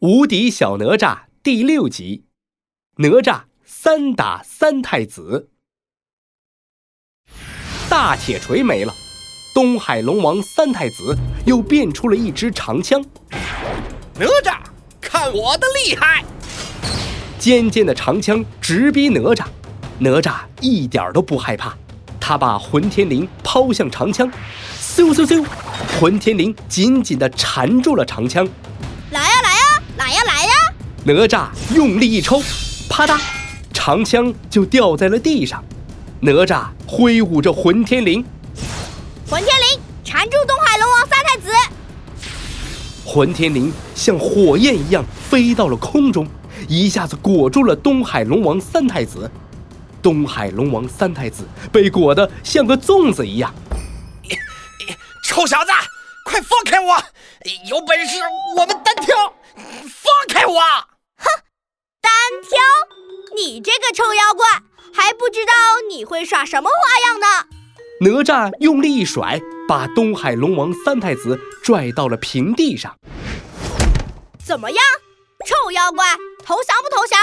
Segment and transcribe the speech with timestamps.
[0.00, 2.24] 无敌小哪吒第六集：
[2.96, 5.50] 哪吒三打三太子。
[7.90, 8.94] 大铁锤没了，
[9.54, 13.04] 东海龙王三太子又变出了一支长枪。
[14.14, 14.60] 哪吒，
[15.02, 16.24] 看我的厉害！
[17.38, 19.44] 尖尖的长枪直逼哪吒，
[19.98, 21.76] 哪吒一点都不害怕，
[22.18, 24.26] 他把混天绫抛向长枪，
[24.80, 25.44] 咻咻咻，
[26.00, 28.48] 混天绫紧紧地缠住了长枪。
[31.02, 32.42] 哪吒用力一抽，
[32.86, 33.18] 啪嗒，
[33.72, 35.64] 长枪就掉在了地上。
[36.20, 38.22] 哪吒挥舞着混天绫，
[39.26, 41.48] 混天绫缠住东海龙王三太子。
[43.02, 46.26] 混天绫像火焰一样飞到了空中，
[46.68, 49.30] 一下子裹住了东海龙王三太子。
[50.02, 53.54] 东海龙王三太子被裹得像个粽子一样。
[55.24, 55.70] 臭小子，
[56.24, 57.02] 快放开我！
[57.70, 58.18] 有本事
[58.56, 59.16] 我们单挑！
[59.56, 60.54] 放开我！
[61.20, 61.26] 哼，
[62.00, 62.10] 单
[62.42, 62.58] 挑！
[63.36, 64.46] 你这个臭妖怪，
[64.92, 65.52] 还不知道
[65.88, 67.26] 你会耍什么花样呢！
[68.00, 72.98] 哪吒用力一甩，把东海龙王三太子拽到了平地上。
[74.44, 74.82] 怎么样，
[75.46, 77.18] 臭妖怪，投降不投降？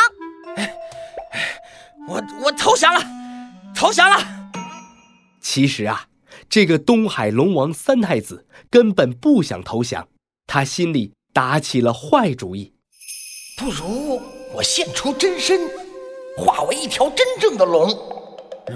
[2.08, 3.02] 我我投降了，
[3.76, 4.17] 投降了。
[5.42, 6.08] 其实啊，
[6.48, 10.08] 这个东海龙王三太子根本不想投降，
[10.45, 11.14] 他心里。
[11.34, 12.73] 打起了坏主意，
[13.60, 14.22] 不如
[14.54, 15.68] 我现出真身，
[16.38, 17.90] 化为一条真正的龙。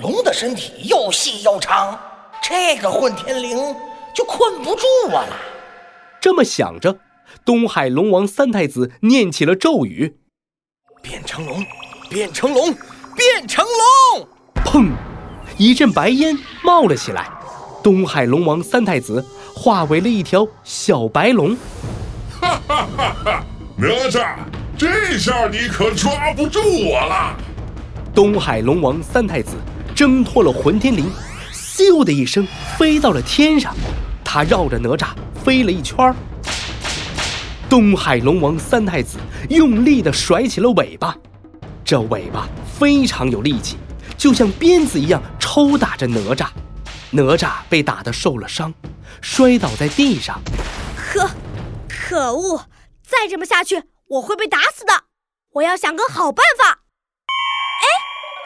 [0.02, 1.96] 龙的身体又细又长，
[2.42, 3.76] 这个混天绫
[4.16, 5.38] 就困不住我了。
[6.20, 6.98] 这么想着，
[7.46, 10.18] 东海龙王三太子念起了咒语
[11.00, 11.64] ：“变成龙，
[12.09, 12.74] 变成龙，
[13.16, 13.64] 变成
[14.16, 14.28] 龙！”
[14.66, 14.90] 砰！
[15.59, 17.30] 一阵白烟冒了起来，
[17.84, 19.24] 东海龙王三太子
[19.56, 21.56] 化为了一条小白龙。
[22.42, 23.16] 哈哈哈！
[23.24, 23.44] 哈
[23.78, 24.36] 哪吒，
[24.82, 27.38] 这下你可抓不住我了。
[28.16, 29.52] 东海龙王三太子
[29.96, 31.06] 挣脱了混天绫，
[31.53, 33.75] 咻的一声飞到了天上。
[34.25, 35.09] 他绕着哪吒
[35.46, 36.12] 飞了一圈
[37.70, 39.20] 东海龙王三太子
[39.52, 41.16] 用力的甩起了尾巴，
[41.86, 42.50] 这尾巴
[42.80, 43.78] 非常有力气，
[44.18, 46.47] 就像鞭子一样抽打着哪吒。
[47.12, 48.74] 哪吒被打得受了伤，
[49.22, 50.41] 摔倒在地上。
[50.97, 51.30] 呵。
[51.88, 52.66] 可恶！
[53.03, 54.94] 再这么下去，我会被打死的。
[55.53, 56.66] 我要想个好办法。
[56.69, 57.88] 哎，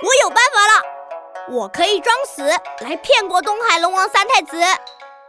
[0.03, 1.55] 我有办法了！
[1.57, 2.43] 我可以装死
[2.81, 4.57] 来骗过东海龙王三太子。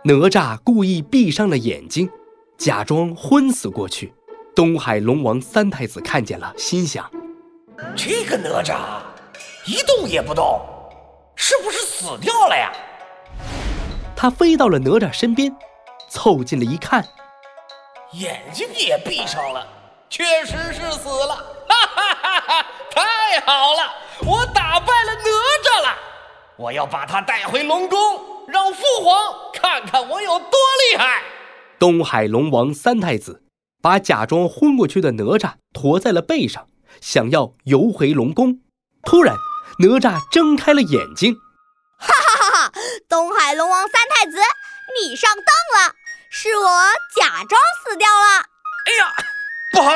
[0.05, 2.11] 哪吒故意闭上了眼睛，
[2.59, 4.15] 假装昏死过去。
[4.55, 7.11] 东海龙王三太子看见了，心想：
[7.97, 9.01] 这个哪吒
[9.67, 10.61] 一动也不动，
[11.35, 12.71] 是不是死掉了呀？
[14.15, 15.55] 他飞到了哪吒身边，
[16.11, 17.07] 凑近了一看。
[18.13, 19.67] 眼睛也闭上了，
[20.09, 21.35] 确实是死了，
[21.69, 22.67] 哈哈哈哈！
[22.91, 23.95] 太好了，
[24.25, 25.99] 我打败了哪吒了！
[26.57, 27.99] 我要把他带回龙宫，
[28.49, 30.51] 让父皇看看我有多
[30.91, 31.23] 厉害。
[31.79, 33.43] 东海龙王三太子
[33.83, 36.67] 把假装昏过去的哪吒驮在了背上，
[37.01, 38.61] 想要游回龙宫。
[39.03, 39.37] 突然，
[39.81, 41.37] 哪吒睁开了眼睛，
[41.99, 42.73] 哈哈哈哈！
[43.09, 44.39] 东海龙王三太子，
[44.99, 45.45] 你上当
[45.83, 45.95] 了。
[46.31, 46.65] 是我
[47.15, 48.47] 假装死掉了。
[48.87, 49.13] 哎呀，
[49.77, 49.91] 不好！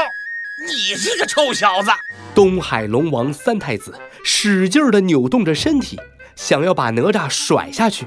[0.59, 1.91] 你这个臭小子！
[2.35, 5.99] 东海龙王三太子使劲地扭动着身体，
[6.37, 8.07] 想要把哪吒甩下去。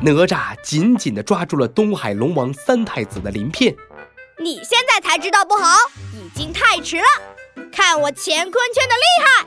[0.00, 3.72] 哪吒紧紧地抓住了东海龙王三太子的鳞片。
[4.40, 5.76] 你现在才知道不好，
[6.12, 7.04] 已经太迟了。
[7.70, 9.46] 看我乾坤圈的厉害！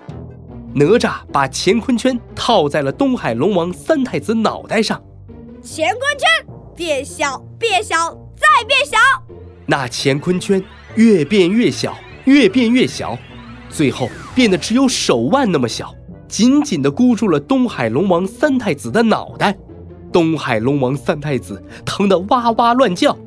[0.73, 5.03] 哪吒把乾坤圈套在了东海龙王三太子脑袋上。
[5.61, 6.29] 乾坤圈。
[6.73, 8.97] 变小，变小，再变小。
[9.65, 10.63] 那乾坤圈
[10.95, 13.17] 越变越小，越变越小，
[13.69, 15.93] 最后变得只有手腕那么小，
[16.27, 19.57] 紧紧地箍住了东海龙王三太子的脑袋。
[20.11, 23.17] 东海龙王三太子疼得哇哇乱叫：“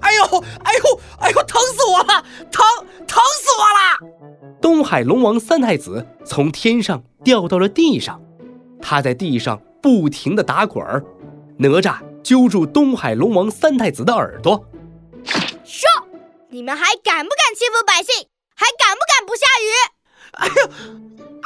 [0.00, 2.24] 哎呦，哎呦，哎呦，疼死我了！
[2.50, 2.64] 疼，
[3.06, 4.12] 疼死我了！”
[4.60, 8.20] 东海龙王三太子从天上掉到了地上，
[8.80, 11.04] 他在地上不停地打滚儿。
[11.58, 11.96] 哪吒。
[12.22, 14.64] 揪住东海龙王三太子的耳朵，说
[16.52, 18.28] ：“你们还敢不敢欺负百姓？
[18.54, 19.72] 还敢不敢不下雨？”
[20.36, 20.70] 哎呦，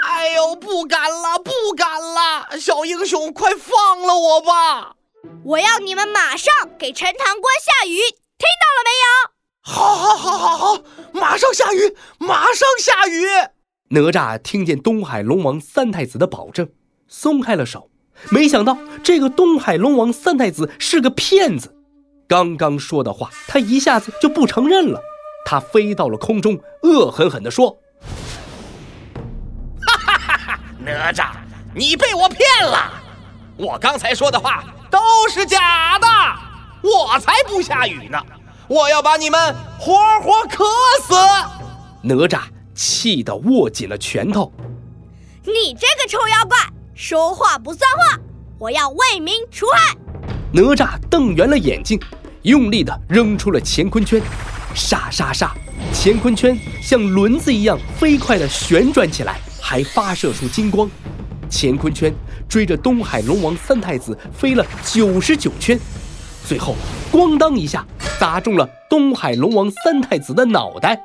[0.02, 2.58] 哎呦，不敢了，不敢了！
[2.58, 4.96] 小英雄，快放了我吧！
[5.44, 9.30] 我要你们马上给陈塘关下雨，听到了没有？
[9.62, 10.82] 好，好，好，好，好，
[11.12, 13.26] 马上下雨，马上下雨！
[13.90, 16.68] 哪吒听见东海龙王三太子的保证，
[17.06, 17.90] 松开了手。
[18.30, 21.75] 没想到这个东海龙王三太子是个骗子，
[22.28, 25.00] 刚刚说的话他一下子就不承认了。
[25.44, 27.78] 他飞到了空中，恶狠狠地说
[29.86, 30.60] ：“哈哈哈哈！
[30.80, 31.28] 哪吒，
[31.72, 32.92] 你被我骗了！
[33.56, 34.98] 我刚才说的话都
[35.30, 36.06] 是假的，
[36.82, 38.18] 我才不下雨呢！
[38.66, 40.64] 我要把你们活活渴
[41.04, 41.14] 死！”
[42.02, 42.40] 哪吒
[42.74, 44.52] 气得握紧了拳头
[45.46, 46.58] ：“你这个臭妖怪，
[46.92, 48.18] 说话不算话！
[48.58, 49.96] 我要为民除害！”
[50.52, 52.00] 哪吒瞪圆了眼睛，
[52.46, 54.22] 用力地扔出了乾坤圈。
[54.72, 55.52] 沙沙沙！
[55.92, 60.88] 乾坤圈像轮子一样飞快地旋转起来，还发射出金光。
[61.50, 62.14] 乾坤圈
[62.48, 65.76] 追着东海龙王三太子飞了九十九圈，
[66.44, 66.76] 最后
[67.10, 67.84] 咣当一下
[68.20, 71.02] 砸中了东海龙王三太子的脑袋。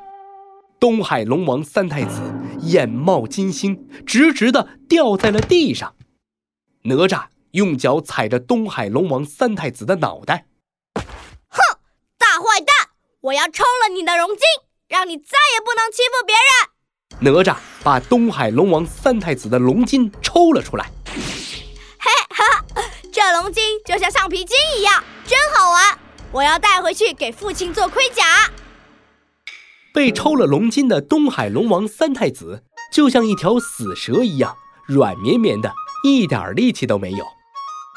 [0.78, 2.20] 东海龙王三太子
[2.60, 5.94] 眼冒金星，直直地掉在了地上。
[6.84, 10.46] 哪吒用脚踩着东海龙王三太子的脑袋。
[13.22, 14.38] 我要抽了你的龙筋，
[14.88, 17.32] 让你再也不能欺负别人！
[17.32, 20.90] 哪吒把东海龙王三太子的龙筋抽了出来。
[22.00, 22.64] 嘿哈，
[23.12, 25.96] 这龙筋就像橡皮筋一样，真好玩！
[26.32, 28.50] 我要带回去给父亲做盔甲。
[29.94, 34.56] 被抽了龙筋的东海龙王三太子就像一条死蛇一样，
[34.88, 35.72] 软绵绵的，
[36.04, 37.24] 一点力气都没有。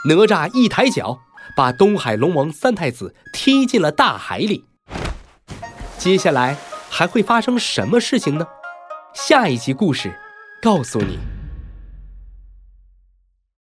[0.07, 1.17] 哪吒一抬脚，
[1.57, 4.65] 把东海龙王三太子踢进了大海里。
[6.05, 6.55] 接下来
[6.87, 8.45] 还会发生什么事情呢？
[9.15, 10.13] 下一集故事
[10.61, 11.17] 告诉你。